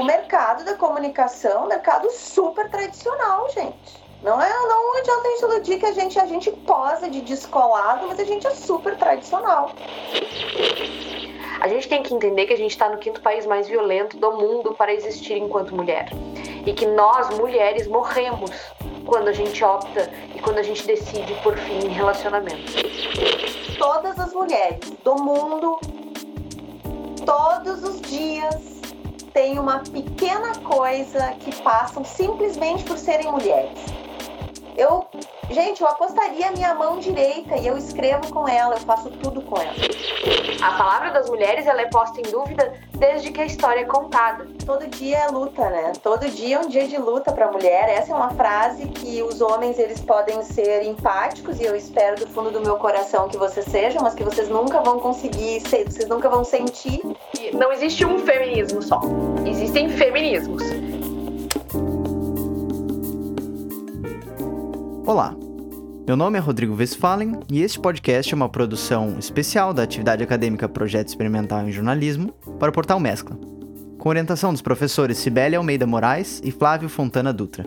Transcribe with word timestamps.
o 0.00 0.04
mercado 0.04 0.64
da 0.64 0.74
comunicação 0.74 1.64
um 1.64 1.68
mercado 1.68 2.10
super 2.10 2.70
tradicional, 2.70 3.48
gente. 3.50 4.06
Não, 4.22 4.40
é, 4.40 4.48
não 4.48 4.98
adianta 4.98 5.20
a 5.20 5.30
gente 5.30 5.42
iludir 5.42 5.78
que 5.78 5.86
a 5.86 5.92
gente, 5.92 6.18
a 6.18 6.26
gente 6.26 6.50
posa 6.50 7.08
de 7.08 7.20
descolado, 7.20 8.06
mas 8.08 8.18
a 8.18 8.24
gente 8.24 8.46
é 8.46 8.50
super 8.50 8.96
tradicional. 8.96 9.70
A 11.60 11.68
gente 11.68 11.88
tem 11.88 12.02
que 12.02 12.14
entender 12.14 12.46
que 12.46 12.52
a 12.52 12.56
gente 12.56 12.72
está 12.72 12.88
no 12.88 12.98
quinto 12.98 13.20
país 13.20 13.46
mais 13.46 13.68
violento 13.68 14.16
do 14.16 14.32
mundo 14.32 14.74
para 14.74 14.92
existir 14.92 15.36
enquanto 15.36 15.74
mulher. 15.74 16.10
E 16.66 16.72
que 16.72 16.86
nós, 16.86 17.30
mulheres, 17.38 17.86
morremos 17.86 18.50
quando 19.06 19.28
a 19.28 19.32
gente 19.32 19.62
opta 19.62 20.10
e 20.34 20.40
quando 20.40 20.58
a 20.58 20.62
gente 20.62 20.86
decide 20.86 21.32
por 21.42 21.56
fim 21.56 21.86
em 21.86 21.88
relacionamento. 21.88 22.72
Todas 23.78 24.18
as 24.18 24.32
mulheres 24.32 24.90
do 25.04 25.14
mundo, 25.14 25.78
todos 27.24 27.82
os 27.84 28.00
dias, 28.02 28.75
têm 29.36 29.58
uma 29.58 29.80
pequena 29.80 30.54
coisa 30.60 31.32
que 31.40 31.54
passam 31.56 32.02
simplesmente 32.02 32.84
por 32.84 32.96
serem 32.96 33.30
mulheres. 33.30 33.78
Eu 34.74 35.06
Gente, 35.48 35.80
eu 35.80 35.86
apostaria 35.86 36.50
minha 36.50 36.74
mão 36.74 36.98
direita 36.98 37.56
e 37.56 37.68
eu 37.68 37.78
escrevo 37.78 38.32
com 38.32 38.48
ela, 38.48 38.74
eu 38.74 38.80
faço 38.80 39.08
tudo 39.10 39.40
com 39.42 39.56
ela. 39.56 39.74
A 40.60 40.76
palavra 40.76 41.10
das 41.12 41.30
mulheres 41.30 41.66
ela 41.66 41.82
é 41.82 41.86
posta 41.86 42.18
em 42.20 42.24
dúvida 42.24 42.72
desde 42.98 43.30
que 43.30 43.40
a 43.40 43.46
história 43.46 43.80
é 43.80 43.84
contada. 43.84 44.46
Todo 44.64 44.86
dia 44.88 45.18
é 45.18 45.28
luta, 45.28 45.68
né? 45.70 45.92
Todo 46.02 46.28
dia 46.28 46.56
é 46.56 46.58
um 46.60 46.68
dia 46.68 46.86
de 46.86 46.96
luta 46.96 47.32
para 47.32 47.46
a 47.46 47.52
mulher. 47.52 47.88
Essa 47.88 48.12
é 48.12 48.14
uma 48.14 48.30
frase 48.30 48.86
que 48.86 49.22
os 49.22 49.40
homens 49.40 49.78
eles 49.78 50.00
podem 50.00 50.42
ser 50.42 50.82
empáticos 50.84 51.60
e 51.60 51.64
eu 51.64 51.76
espero 51.76 52.16
do 52.16 52.26
fundo 52.26 52.50
do 52.50 52.60
meu 52.60 52.76
coração 52.76 53.28
que 53.28 53.36
vocês 53.36 53.66
sejam, 53.66 54.02
mas 54.02 54.14
que 54.14 54.24
vocês 54.24 54.48
nunca 54.48 54.80
vão 54.80 54.98
conseguir, 54.98 55.60
vocês 55.60 56.08
nunca 56.08 56.28
vão 56.28 56.44
sentir. 56.44 57.00
Não 57.52 57.72
existe 57.72 58.04
um 58.04 58.18
feminismo 58.18 58.82
só. 58.82 59.00
Existem 59.46 59.88
feminismos. 59.88 60.62
Olá, 65.06 65.36
meu 66.06 66.16
nome 66.16 66.38
é 66.38 66.40
Rodrigo 66.40 66.76
Westphalen 66.76 67.40
e 67.50 67.62
este 67.62 67.80
podcast 67.80 68.32
é 68.32 68.36
uma 68.36 68.48
produção 68.48 69.16
especial 69.18 69.74
da 69.74 69.82
atividade 69.82 70.22
acadêmica 70.22 70.68
Projeto 70.68 71.08
Experimental 71.08 71.66
em 71.66 71.72
Jornalismo 71.72 72.32
para 72.60 72.70
o 72.70 72.72
portal 72.72 73.00
Mescla, 73.00 73.36
com 73.98 74.08
orientação 74.08 74.52
dos 74.52 74.62
professores 74.62 75.18
Cibele 75.18 75.56
Almeida 75.56 75.84
Moraes 75.84 76.40
e 76.44 76.52
Flávio 76.52 76.88
Fontana 76.88 77.32
Dutra. 77.32 77.66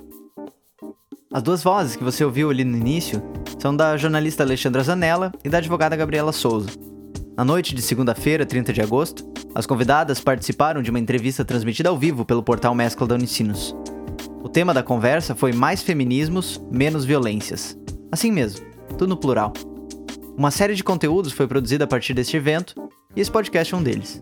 As 1.33 1.43
duas 1.43 1.61
vozes 1.61 1.97
que 1.97 2.03
você 2.03 2.23
ouviu 2.23 2.49
ali 2.49 2.63
no 2.63 2.77
início 2.77 3.21
são 3.59 3.75
da 3.75 3.97
jornalista 3.97 4.41
Alexandra 4.41 4.83
Zanella 4.83 5.33
e 5.43 5.49
da 5.49 5.57
advogada 5.57 5.97
Gabriela 5.97 6.31
Souza. 6.31 6.69
Na 7.35 7.43
noite 7.43 7.75
de 7.75 7.81
segunda-feira, 7.81 8.45
30 8.45 8.71
de 8.71 8.81
agosto, 8.81 9.29
as 9.53 9.65
convidadas 9.65 10.21
participaram 10.21 10.81
de 10.81 10.89
uma 10.89 10.99
entrevista 10.99 11.43
transmitida 11.43 11.89
ao 11.89 11.97
vivo 11.97 12.23
pelo 12.23 12.41
portal 12.41 12.73
Mescla 12.73 13.05
da 13.05 13.15
Unicinos. 13.15 13.75
O 14.41 14.47
tema 14.47 14.73
da 14.73 14.81
conversa 14.81 15.35
foi 15.35 15.51
Mais 15.51 15.81
Feminismos, 15.81 16.61
Menos 16.71 17.03
Violências. 17.03 17.77
Assim 18.11 18.31
mesmo, 18.31 18.65
tudo 18.97 19.07
no 19.07 19.17
plural. 19.17 19.53
Uma 20.35 20.51
série 20.51 20.73
de 20.73 20.83
conteúdos 20.83 21.31
foi 21.31 21.47
produzida 21.47 21.83
a 21.83 21.87
partir 21.87 22.13
deste 22.13 22.37
evento 22.37 22.73
e 23.15 23.21
esse 23.21 23.29
podcast 23.29 23.73
é 23.73 23.77
um 23.77 23.83
deles. 23.83 24.21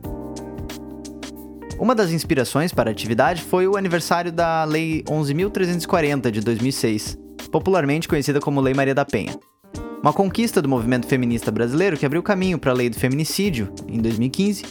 Uma 1.80 1.94
das 1.94 2.12
inspirações 2.12 2.74
para 2.74 2.90
a 2.90 2.92
atividade 2.92 3.42
foi 3.42 3.68
o 3.68 3.78
aniversário 3.78 4.32
da 4.32 4.64
Lei 4.64 5.04
11.340 5.04 6.32
de 6.32 6.42
2006, 6.42 7.18
popularmente 7.52 8.08
conhecida 8.08 8.40
como 8.40 8.60
Lei 8.60 8.74
Maria 8.74 8.96
da 8.96 9.06
Penha. 9.06 9.40
Uma 10.02 10.12
conquista 10.12 10.62
do 10.62 10.68
movimento 10.68 11.08
feminista 11.08 11.52
brasileiro 11.52 11.96
que 11.96 12.06
abriu 12.06 12.24
caminho 12.24 12.58
para 12.58 12.72
a 12.72 12.76
Lei 12.76 12.90
do 12.90 12.98
Feminicídio, 12.98 13.72
em 13.88 14.00
2015, 14.00 14.66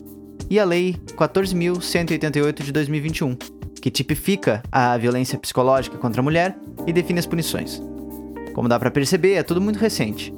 e 0.51 0.59
a 0.59 0.65
Lei 0.65 0.97
14.188 1.17 2.63
de 2.63 2.73
2021, 2.73 3.37
que 3.81 3.91
tipifica 3.91 4.63
a 4.71 4.97
violência 4.97 5.39
psicológica 5.39 5.97
contra 5.97 6.21
a 6.21 6.25
mulher 6.25 6.59
e 6.87 6.93
define 6.93 7.19
as 7.19 7.27
punições. 7.27 7.81
Como 8.57 8.71
dá 8.71 8.79
para 8.79 8.91
perceber, 8.91 9.35
é 9.35 9.43
tudo 9.43 9.61
muito 9.61 9.79
recente. 9.79 10.35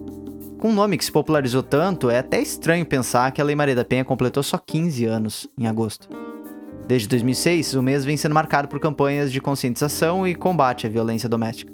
Com 0.58 0.70
um 0.70 0.74
nome 0.74 0.98
que 0.98 1.04
se 1.04 1.12
popularizou 1.12 1.62
tanto, 1.62 2.10
é 2.10 2.18
até 2.18 2.42
estranho 2.42 2.84
pensar 2.84 3.30
que 3.30 3.40
a 3.40 3.44
Lei 3.44 3.54
Maria 3.54 3.76
da 3.76 3.84
Penha 3.84 4.04
completou 4.04 4.42
só 4.42 4.58
15 4.58 5.04
anos 5.04 5.48
em 5.56 5.68
agosto. 5.68 6.08
Desde 6.88 7.06
2006, 7.06 7.74
o 7.74 7.82
mês 7.82 8.04
vem 8.04 8.16
sendo 8.16 8.34
marcado 8.34 8.66
por 8.66 8.80
campanhas 8.80 9.30
de 9.30 9.40
conscientização 9.40 10.26
e 10.26 10.34
combate 10.34 10.84
à 10.84 10.90
violência 10.90 11.28
doméstica. 11.28 11.72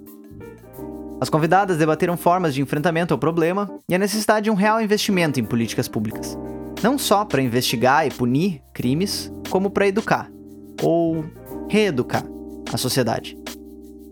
As 1.18 1.30
convidadas 1.30 1.78
debateram 1.78 2.14
formas 2.14 2.52
de 2.52 2.60
enfrentamento 2.60 3.14
ao 3.14 3.18
problema 3.18 3.78
e 3.88 3.94
a 3.94 3.98
necessidade 3.98 4.44
de 4.44 4.50
um 4.50 4.54
real 4.54 4.82
investimento 4.82 5.40
em 5.40 5.44
políticas 5.44 5.88
públicas. 5.88 6.36
Não 6.82 6.98
só 6.98 7.24
para 7.24 7.40
investigar 7.40 8.06
e 8.06 8.10
punir 8.10 8.60
crimes, 8.74 9.32
como 9.48 9.70
para 9.70 9.88
educar, 9.88 10.30
ou 10.82 11.24
reeducar 11.70 12.22
a 12.70 12.76
sociedade. 12.76 13.34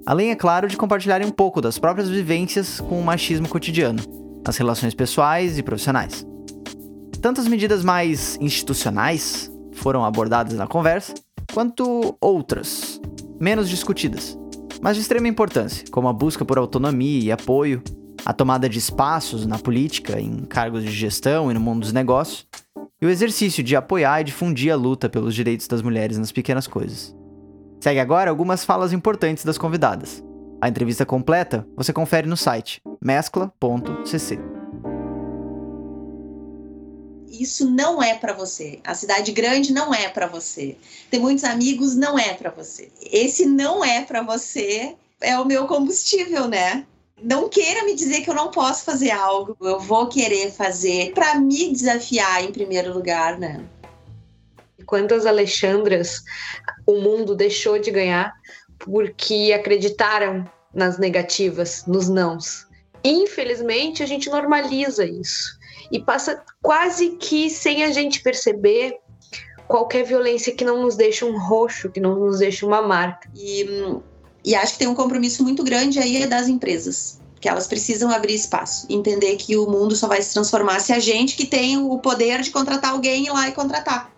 Além, 0.04 0.30
é 0.30 0.34
claro, 0.34 0.66
de 0.66 0.76
compartilharem 0.76 1.26
um 1.26 1.30
pouco 1.30 1.60
das 1.60 1.78
próprias 1.78 2.08
vivências 2.08 2.80
com 2.80 3.00
o 3.00 3.04
machismo 3.04 3.48
cotidiano, 3.48 4.02
nas 4.44 4.56
relações 4.56 4.94
pessoais 4.94 5.58
e 5.58 5.62
profissionais. 5.62 6.26
Tanto 7.20 7.40
as 7.40 7.46
medidas 7.46 7.84
mais 7.84 8.36
institucionais 8.40 9.50
foram 9.74 10.04
abordadas 10.04 10.54
na 10.54 10.66
conversa, 10.66 11.14
quanto 11.54 12.16
outras, 12.20 13.00
menos 13.40 13.68
discutidas, 13.68 14.36
mas 14.80 14.96
de 14.96 15.02
extrema 15.02 15.28
importância, 15.28 15.84
como 15.92 16.08
a 16.08 16.12
busca 16.12 16.44
por 16.44 16.58
autonomia 16.58 17.22
e 17.22 17.30
apoio, 17.30 17.80
a 18.24 18.32
tomada 18.32 18.68
de 18.68 18.78
espaços 18.78 19.46
na 19.46 19.58
política, 19.58 20.20
em 20.20 20.38
cargos 20.44 20.82
de 20.82 20.90
gestão 20.90 21.48
e 21.48 21.54
no 21.54 21.60
mundo 21.60 21.82
dos 21.82 21.92
negócios, 21.92 22.46
e 23.00 23.06
o 23.06 23.10
exercício 23.10 23.62
de 23.62 23.76
apoiar 23.76 24.20
e 24.20 24.24
difundir 24.24 24.72
a 24.72 24.76
luta 24.76 25.08
pelos 25.08 25.34
direitos 25.34 25.68
das 25.68 25.82
mulheres 25.82 26.18
nas 26.18 26.32
pequenas 26.32 26.66
coisas. 26.66 27.14
Segue 27.82 27.98
agora 27.98 28.30
algumas 28.30 28.64
falas 28.64 28.92
importantes 28.92 29.44
das 29.44 29.58
convidadas. 29.58 30.22
A 30.60 30.68
entrevista 30.68 31.04
completa 31.04 31.66
você 31.76 31.92
confere 31.92 32.28
no 32.28 32.36
site 32.36 32.80
mescla.cc. 33.00 34.38
Isso 37.26 37.68
não 37.68 38.00
é 38.00 38.14
para 38.14 38.34
você. 38.34 38.78
A 38.86 38.94
cidade 38.94 39.32
grande 39.32 39.72
não 39.72 39.92
é 39.92 40.08
para 40.08 40.28
você. 40.28 40.76
Ter 41.10 41.18
muitos 41.18 41.42
amigos 41.42 41.96
não 41.96 42.16
é 42.16 42.34
para 42.34 42.50
você. 42.50 42.88
Esse 43.10 43.46
não 43.46 43.84
é 43.84 44.02
para 44.02 44.22
você 44.22 44.94
é 45.20 45.36
o 45.40 45.44
meu 45.44 45.66
combustível, 45.66 46.46
né? 46.46 46.86
Não 47.20 47.48
queira 47.48 47.84
me 47.84 47.96
dizer 47.96 48.20
que 48.20 48.30
eu 48.30 48.34
não 48.34 48.52
posso 48.52 48.84
fazer 48.84 49.10
algo. 49.10 49.56
Eu 49.60 49.80
vou 49.80 50.06
querer 50.06 50.52
fazer 50.52 51.12
para 51.14 51.34
me 51.34 51.72
desafiar 51.72 52.44
em 52.44 52.52
primeiro 52.52 52.94
lugar, 52.94 53.40
né? 53.40 53.60
Quantas 54.86 55.26
Alexandras 55.26 56.22
o 56.86 57.00
mundo 57.00 57.34
deixou 57.34 57.78
de 57.78 57.90
ganhar 57.90 58.32
porque 58.78 59.52
acreditaram 59.54 60.44
nas 60.74 60.98
negativas, 60.98 61.84
nos 61.86 62.08
nãos. 62.08 62.66
Infelizmente, 63.04 64.02
a 64.02 64.06
gente 64.06 64.30
normaliza 64.30 65.04
isso 65.04 65.58
e 65.90 66.00
passa 66.00 66.42
quase 66.62 67.10
que 67.16 67.50
sem 67.50 67.84
a 67.84 67.90
gente 67.90 68.22
perceber 68.22 68.98
qualquer 69.66 70.04
violência 70.04 70.54
que 70.54 70.64
não 70.64 70.82
nos 70.82 70.96
deixe 70.96 71.24
um 71.24 71.38
roxo, 71.38 71.90
que 71.90 72.00
não 72.00 72.18
nos 72.18 72.38
deixe 72.38 72.64
uma 72.64 72.82
marca. 72.82 73.28
E, 73.34 73.66
e 74.44 74.54
acho 74.54 74.74
que 74.74 74.80
tem 74.80 74.88
um 74.88 74.94
compromisso 74.94 75.42
muito 75.42 75.62
grande 75.64 75.98
aí 75.98 76.26
das 76.26 76.48
empresas 76.48 77.20
que 77.40 77.48
elas 77.48 77.66
precisam 77.66 78.08
abrir 78.08 78.36
espaço, 78.36 78.86
entender 78.88 79.34
que 79.34 79.56
o 79.56 79.68
mundo 79.68 79.96
só 79.96 80.06
vai 80.06 80.22
se 80.22 80.32
transformar 80.32 80.78
se 80.78 80.92
a 80.92 81.00
gente 81.00 81.36
que 81.36 81.44
tem 81.44 81.76
o 81.76 81.98
poder 81.98 82.40
de 82.40 82.52
contratar 82.52 82.92
alguém 82.92 83.26
ir 83.26 83.30
lá 83.30 83.48
e 83.48 83.52
contratar, 83.52 84.11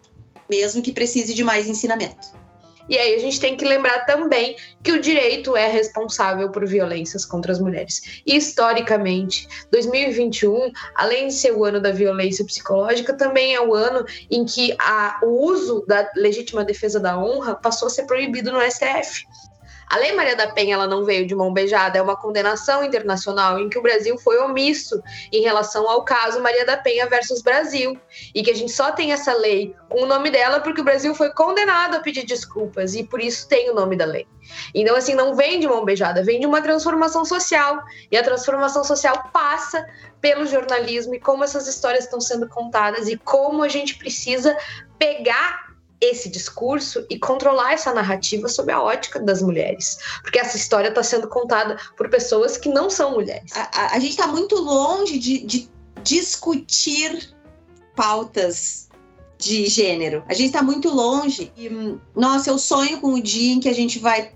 mesmo 0.49 0.83
que 0.83 0.93
precise 0.93 1.35
de 1.35 1.45
mais 1.45 1.69
ensinamento. 1.69 2.45
E 2.89 2.99
aí 2.99 3.15
a 3.15 3.19
gente 3.19 3.41
tem 3.41 3.57
que 3.57 3.65
lembrar 3.65 4.05
também 4.05 4.57
que 4.83 4.93
o 4.93 5.01
direito 5.01 5.57
é 5.57 5.69
responsável 5.69 6.51
por 6.51 6.67
violências 6.67 7.25
contra 7.25 7.51
as 7.51 7.59
mulheres. 7.59 8.23
E, 8.27 8.37
historicamente, 8.37 9.49
2021, 9.71 10.71
além 10.95 11.29
de 11.29 11.35
ser 11.35 11.53
o 11.53 11.65
ano 11.65 11.81
da 11.81 11.91
violência 11.91 12.45
psicológica, 12.45 13.15
também 13.15 13.55
é 13.55 13.61
o 13.61 13.75
ano 13.75 14.05
em 14.31 14.45
que 14.45 14.77
a, 14.79 15.19
o 15.23 15.47
uso 15.47 15.85
da 15.87 16.11
legítima 16.15 16.65
defesa 16.65 17.01
da 17.01 17.19
honra 17.19 17.55
passou 17.55 17.87
a 17.87 17.91
ser 17.91 18.05
proibido 18.05 18.53
no 18.53 18.61
STF. 18.61 19.25
A 19.89 19.97
Lei 19.97 20.13
Maria 20.13 20.37
da 20.37 20.49
Penha 20.49 20.75
ela 20.75 20.87
não 20.87 21.05
veio 21.05 21.27
de 21.27 21.35
mão 21.35 21.53
beijada, 21.53 21.99
é 21.99 22.03
uma 22.03 22.17
condenação 22.17 22.85
internacional 22.85 23.59
em 23.59 23.69
que 23.69 23.79
o 23.79 23.83
Brasil 23.83 24.19
foi 24.19 24.39
omisso 24.39 25.03
em 25.33 25.43
relação 25.43 25.89
ao 25.89 26.05
caso 26.05 26.41
Maria 26.41 26.65
da 26.65 26.77
Penha 26.77 27.07
versus 27.07 27.43
Brasil. 27.43 27.99
E 28.35 28.43
que 28.43 28.51
a 28.51 28.55
gente 28.55 28.73
só 28.73 28.93
tem 28.93 29.13
essa 29.13 29.33
lei 29.35 29.75
com 29.89 30.03
o 30.03 30.07
nome 30.07 30.31
dela 30.31 30.61
porque 30.61 30.81
o 30.81 30.85
Brasil 30.85 31.15
foi 31.15 31.31
condenado 31.33 31.97
a 31.97 32.01
pedir 32.01 32.25
desculpas 32.25 32.95
e 32.95 33.05
por 33.05 33.21
isso 33.21 33.49
tem 33.49 33.71
o 33.71 33.75
nome 33.75 33.97
da 33.97 34.05
lei. 34.05 34.27
Então, 34.75 34.97
assim, 34.97 35.15
não 35.15 35.35
vem 35.35 35.61
de 35.61 35.67
mão 35.67 35.85
beijada, 35.85 36.23
vem 36.23 36.41
de 36.41 36.47
uma 36.47 36.61
transformação 36.61 37.25
social. 37.25 37.83
E 38.11 38.17
a 38.17 38.23
transformação 38.23 38.85
social 38.85 39.31
passa 39.33 39.87
pelo 40.21 40.47
jornalismo 40.47 41.15
e 41.15 41.21
como 41.21 41.45
essas 41.45 41.67
histórias 41.67 42.05
estão 42.05 42.21
sendo 42.21 42.49
contadas 42.49 43.09
e 43.09 43.17
como 43.17 43.63
a 43.63 43.69
gente 43.69 43.97
precisa 43.97 44.57
pegar 44.99 45.64
esse 46.11 46.29
discurso 46.29 47.05
e 47.09 47.19
controlar 47.19 47.73
essa 47.73 47.93
narrativa 47.93 48.49
sob 48.49 48.73
a 48.73 48.83
ótica 48.83 49.21
das 49.21 49.43
mulheres. 49.43 49.99
Porque 50.23 50.39
essa 50.39 50.57
história 50.57 50.89
está 50.89 51.03
sendo 51.03 51.29
contada 51.29 51.79
por 51.97 52.09
pessoas 52.09 52.57
que 52.57 52.69
não 52.69 52.89
são 52.91 53.13
mulheres. 53.13 53.53
A, 53.55 53.63
a, 53.63 53.97
a 53.97 53.99
gente 53.99 54.11
está 54.11 54.27
muito 54.27 54.57
longe 54.57 55.19
de, 55.19 55.39
de 55.45 55.71
discutir 56.03 57.35
pautas 57.97 58.89
de 59.39 59.67
gênero. 59.67 60.25
A 60.29 60.35
gente 60.35 60.47
está 60.47 60.63
muito 60.63 60.89
longe. 60.89 61.53
E, 61.57 61.71
nossa, 62.15 62.51
eu 62.51 62.59
sonho 62.59 63.01
com 63.01 63.15
o 63.15 63.23
dia 63.23 63.55
em 63.55 63.61
que 63.61 63.69
a 63.69 63.75
gente 63.75 63.99
vai 63.99 64.33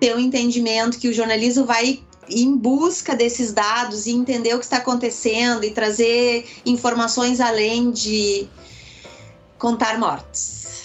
ter 0.00 0.16
um 0.16 0.18
entendimento 0.18 0.98
que 0.98 1.08
o 1.08 1.14
jornalismo 1.14 1.64
vai 1.64 2.02
em 2.28 2.56
busca 2.56 3.14
desses 3.14 3.52
dados 3.52 4.06
e 4.06 4.10
entender 4.10 4.54
o 4.54 4.58
que 4.58 4.64
está 4.64 4.78
acontecendo 4.78 5.64
e 5.64 5.70
trazer 5.70 6.48
informações 6.64 7.40
além 7.40 7.90
de 7.90 8.48
contar 9.58 9.98
mortes. 9.98 10.81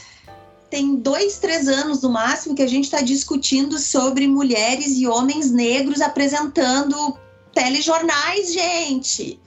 Tem 0.69 0.96
dois, 0.96 1.38
três 1.38 1.68
anos 1.68 2.02
no 2.02 2.10
máximo 2.10 2.56
que 2.56 2.62
a 2.62 2.68
gente 2.68 2.86
está 2.86 3.02
discutindo 3.02 3.80
sobre 3.80 4.28
mulheres 4.28 4.98
e 4.98 5.08
homens 5.08 5.50
negros 5.50 6.02
apresentando 6.02 7.18
telejornais, 7.54 8.54
gente. 8.54 9.40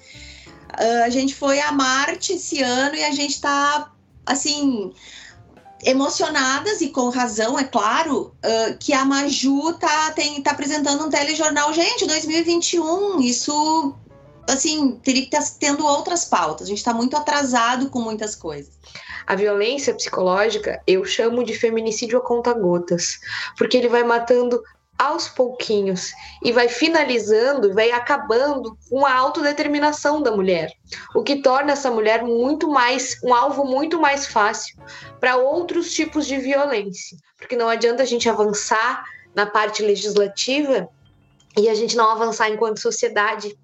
Uh, 0.72 1.04
a 1.04 1.10
gente 1.10 1.34
foi 1.34 1.60
a 1.60 1.72
Marte 1.72 2.34
esse 2.34 2.62
ano 2.62 2.94
e 2.94 3.04
a 3.04 3.10
gente 3.10 3.34
está 3.34 3.92
assim 4.24 4.92
emocionadas 5.82 6.80
e 6.80 6.88
com 6.88 7.08
razão, 7.08 7.58
é 7.58 7.64
claro, 7.64 8.34
uh, 8.44 8.78
que 8.78 8.92
a 8.92 9.04
Maju 9.04 9.74
tá, 9.74 10.10
tem, 10.12 10.40
tá 10.42 10.52
apresentando 10.52 11.04
um 11.04 11.10
telejornal. 11.10 11.72
Gente, 11.72 12.06
2021, 12.06 13.20
isso 13.20 13.94
assim, 14.48 14.98
teria 15.02 15.26
que 15.26 15.36
estar 15.36 15.58
tendo 15.58 15.86
outras 15.86 16.24
pautas. 16.24 16.66
A 16.66 16.68
gente 16.68 16.78
está 16.78 16.92
muito 16.92 17.16
atrasado 17.16 17.88
com 17.88 18.00
muitas 18.00 18.34
coisas. 18.34 18.72
A 19.30 19.36
violência 19.36 19.94
psicológica 19.94 20.82
eu 20.88 21.04
chamo 21.04 21.44
de 21.44 21.56
feminicídio 21.56 22.18
a 22.18 22.20
conta 22.20 22.52
gotas, 22.52 23.20
porque 23.56 23.76
ele 23.76 23.88
vai 23.88 24.02
matando 24.02 24.60
aos 24.98 25.28
pouquinhos 25.28 26.10
e 26.42 26.50
vai 26.50 26.66
finalizando, 26.66 27.72
vai 27.72 27.92
acabando 27.92 28.76
com 28.88 29.06
a 29.06 29.14
autodeterminação 29.14 30.20
da 30.20 30.32
mulher, 30.32 30.72
o 31.14 31.22
que 31.22 31.42
torna 31.42 31.74
essa 31.74 31.92
mulher 31.92 32.24
muito 32.24 32.68
mais 32.68 33.20
um 33.22 33.32
alvo 33.32 33.64
muito 33.64 34.00
mais 34.00 34.26
fácil 34.26 34.76
para 35.20 35.36
outros 35.36 35.92
tipos 35.92 36.26
de 36.26 36.36
violência, 36.36 37.16
porque 37.38 37.54
não 37.54 37.68
adianta 37.68 38.02
a 38.02 38.06
gente 38.06 38.28
avançar 38.28 39.04
na 39.32 39.46
parte 39.46 39.80
legislativa 39.80 40.88
e 41.56 41.68
a 41.68 41.74
gente 41.76 41.96
não 41.96 42.10
avançar 42.10 42.50
enquanto 42.50 42.80
sociedade. 42.80 43.56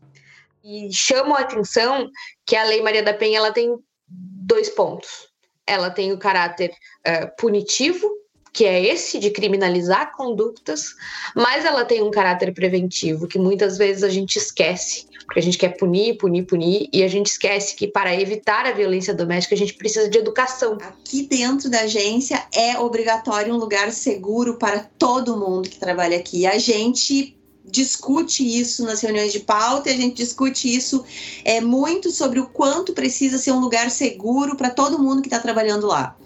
E 0.62 0.92
chamo 0.92 1.34
a 1.34 1.40
atenção 1.40 2.08
que 2.46 2.54
a 2.54 2.62
Lei 2.62 2.80
Maria 2.84 3.02
da 3.02 3.12
Penha 3.12 3.38
ela 3.38 3.50
tem 3.50 3.76
dois 4.08 4.70
pontos. 4.70 5.34
Ela 5.66 5.90
tem 5.90 6.12
o 6.12 6.18
caráter 6.18 6.70
uh, 7.06 7.36
punitivo 7.36 8.08
que 8.56 8.64
é 8.64 8.82
esse 8.82 9.18
de 9.18 9.30
criminalizar 9.30 10.16
condutas, 10.16 10.94
mas 11.34 11.66
ela 11.66 11.84
tem 11.84 12.02
um 12.02 12.10
caráter 12.10 12.54
preventivo 12.54 13.28
que 13.28 13.38
muitas 13.38 13.76
vezes 13.76 14.02
a 14.02 14.08
gente 14.08 14.36
esquece, 14.36 15.04
porque 15.26 15.40
a 15.40 15.42
gente 15.42 15.58
quer 15.58 15.76
punir, 15.76 16.16
punir, 16.16 16.44
punir, 16.44 16.88
e 16.90 17.02
a 17.02 17.08
gente 17.08 17.26
esquece 17.26 17.76
que 17.76 17.86
para 17.86 18.18
evitar 18.18 18.64
a 18.64 18.72
violência 18.72 19.12
doméstica 19.12 19.54
a 19.54 19.58
gente 19.58 19.74
precisa 19.74 20.08
de 20.08 20.16
educação. 20.16 20.78
Aqui 20.80 21.24
dentro 21.24 21.68
da 21.68 21.80
agência 21.80 22.46
é 22.54 22.78
obrigatório 22.78 23.52
um 23.52 23.58
lugar 23.58 23.92
seguro 23.92 24.56
para 24.56 24.88
todo 24.98 25.36
mundo 25.36 25.68
que 25.68 25.78
trabalha 25.78 26.16
aqui. 26.16 26.46
A 26.46 26.56
gente 26.56 27.36
discute 27.68 28.44
isso 28.44 28.84
nas 28.84 29.00
reuniões 29.00 29.32
de 29.32 29.40
pauta 29.40 29.90
e 29.90 29.92
a 29.92 29.96
gente 29.96 30.16
discute 30.16 30.72
isso 30.72 31.04
é, 31.44 31.60
muito 31.60 32.10
sobre 32.10 32.38
o 32.38 32.46
quanto 32.46 32.92
precisa 32.92 33.38
ser 33.38 33.52
um 33.52 33.60
lugar 33.60 33.90
seguro 33.90 34.56
para 34.56 34.70
todo 34.70 34.98
mundo 34.98 35.20
que 35.20 35.28
está 35.28 35.40
trabalhando 35.40 35.86
lá. 35.86 36.16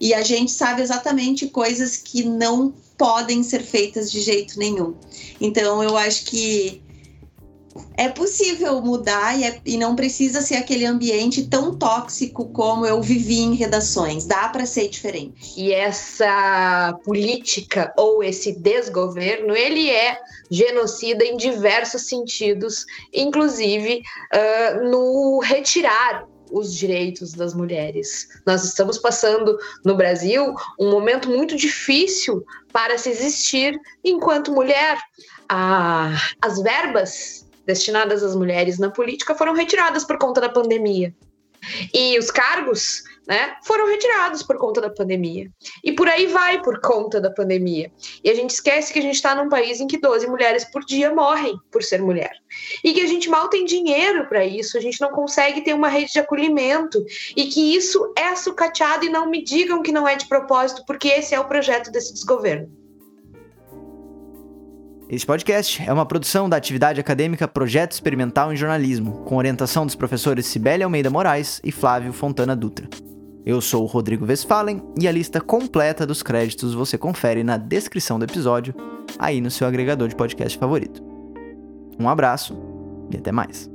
E 0.00 0.14
a 0.14 0.22
gente 0.22 0.50
sabe 0.50 0.80
exatamente 0.80 1.48
coisas 1.48 1.96
que 1.96 2.24
não 2.24 2.72
podem 2.96 3.42
ser 3.42 3.62
feitas 3.62 4.10
de 4.10 4.20
jeito 4.20 4.58
nenhum. 4.58 4.94
Então 5.40 5.82
eu 5.82 5.96
acho 5.96 6.24
que 6.24 6.82
é 8.00 8.08
possível 8.08 8.80
mudar 8.80 9.38
e, 9.38 9.44
é, 9.44 9.60
e, 9.62 9.76
não 9.76 9.94
precisa 9.94 10.40
ser 10.40 10.54
aquele 10.54 10.86
ambiente 10.86 11.46
tão 11.46 11.76
tóxico 11.76 12.48
como 12.48 12.86
eu 12.86 13.02
vivi 13.02 13.40
em 13.40 13.54
redações. 13.54 14.24
Dá 14.24 14.48
para 14.48 14.64
ser 14.64 14.88
diferente. 14.88 15.52
E 15.54 15.70
essa 15.70 16.98
política 17.04 17.92
ou 17.98 18.24
esse 18.24 18.58
desgoverno, 18.58 19.54
ele 19.54 19.90
é 19.90 20.18
genocida 20.50 21.22
em 21.26 21.36
diversos 21.36 22.08
sentidos, 22.08 22.86
inclusive 23.12 24.00
uh, 24.32 24.90
no 24.90 25.38
retirar 25.40 26.26
os 26.50 26.74
direitos 26.74 27.34
das 27.34 27.52
mulheres. 27.52 28.28
Nós 28.46 28.64
estamos 28.64 28.96
passando 28.96 29.58
no 29.84 29.94
Brasil 29.94 30.54
um 30.80 30.90
momento 30.90 31.28
muito 31.28 31.54
difícil 31.54 32.46
para 32.72 32.96
se 32.96 33.10
existir 33.10 33.78
enquanto 34.02 34.54
mulher. 34.54 34.98
Ah, 35.50 36.16
as 36.40 36.62
verbas 36.62 37.49
destinadas 37.70 38.22
às 38.22 38.34
mulheres 38.34 38.78
na 38.78 38.90
política 38.90 39.34
foram 39.34 39.54
retiradas 39.54 40.04
por 40.04 40.18
conta 40.18 40.40
da 40.40 40.48
pandemia. 40.48 41.14
E 41.92 42.18
os 42.18 42.30
cargos 42.30 43.02
né, 43.28 43.54
foram 43.62 43.86
retirados 43.86 44.42
por 44.42 44.56
conta 44.58 44.80
da 44.80 44.90
pandemia. 44.90 45.50
E 45.84 45.92
por 45.92 46.08
aí 46.08 46.26
vai 46.26 46.60
por 46.62 46.80
conta 46.80 47.20
da 47.20 47.30
pandemia. 47.30 47.92
E 48.24 48.30
a 48.30 48.34
gente 48.34 48.50
esquece 48.50 48.92
que 48.92 48.98
a 48.98 49.02
gente 49.02 49.14
está 49.14 49.34
num 49.34 49.48
país 49.48 49.80
em 49.80 49.86
que 49.86 49.98
12 49.98 50.26
mulheres 50.26 50.64
por 50.64 50.84
dia 50.84 51.14
morrem 51.14 51.56
por 51.70 51.82
ser 51.82 52.02
mulher. 52.02 52.32
E 52.82 52.92
que 52.92 53.00
a 53.02 53.06
gente 53.06 53.28
mal 53.28 53.48
tem 53.48 53.64
dinheiro 53.64 54.26
para 54.26 54.44
isso, 54.44 54.76
a 54.76 54.80
gente 54.80 55.00
não 55.00 55.10
consegue 55.10 55.60
ter 55.60 55.74
uma 55.74 55.88
rede 55.88 56.12
de 56.12 56.18
acolhimento. 56.18 57.04
E 57.36 57.46
que 57.46 57.76
isso 57.76 58.12
é 58.16 58.34
sucateado 58.34 59.04
e 59.04 59.10
não 59.10 59.28
me 59.28 59.44
digam 59.44 59.82
que 59.82 59.92
não 59.92 60.08
é 60.08 60.16
de 60.16 60.26
propósito, 60.26 60.82
porque 60.86 61.08
esse 61.08 61.34
é 61.34 61.40
o 61.40 61.48
projeto 61.48 61.92
desse 61.92 62.12
desgoverno. 62.12 62.79
Este 65.10 65.26
podcast 65.26 65.82
é 65.84 65.92
uma 65.92 66.06
produção 66.06 66.48
da 66.48 66.56
atividade 66.56 67.00
acadêmica 67.00 67.48
Projeto 67.48 67.90
Experimental 67.90 68.52
em 68.52 68.56
Jornalismo, 68.56 69.24
com 69.24 69.38
orientação 69.38 69.84
dos 69.84 69.96
professores 69.96 70.46
Cibele 70.46 70.84
Almeida 70.84 71.10
Moraes 71.10 71.60
e 71.64 71.72
Flávio 71.72 72.12
Fontana 72.12 72.54
Dutra. 72.54 72.88
Eu 73.44 73.60
sou 73.60 73.82
o 73.82 73.86
Rodrigo 73.86 74.24
Westphalen 74.24 74.80
e 75.00 75.08
a 75.08 75.12
lista 75.12 75.40
completa 75.40 76.06
dos 76.06 76.22
créditos 76.22 76.74
você 76.74 76.96
confere 76.96 77.42
na 77.42 77.56
descrição 77.56 78.20
do 78.20 78.24
episódio, 78.24 78.72
aí 79.18 79.40
no 79.40 79.50
seu 79.50 79.66
agregador 79.66 80.06
de 80.06 80.14
podcast 80.14 80.56
favorito. 80.56 81.02
Um 81.98 82.08
abraço 82.08 82.56
e 83.10 83.16
até 83.16 83.32
mais. 83.32 83.68